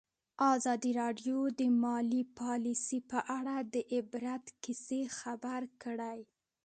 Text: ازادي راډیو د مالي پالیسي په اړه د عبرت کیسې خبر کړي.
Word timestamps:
ازادي 0.53 0.91
راډیو 1.01 1.37
د 1.59 1.61
مالي 1.83 2.21
پالیسي 2.39 2.99
په 3.11 3.19
اړه 3.37 3.55
د 3.73 3.75
عبرت 3.95 4.45
کیسې 4.63 5.01
خبر 5.19 5.61
کړي. 5.83 6.19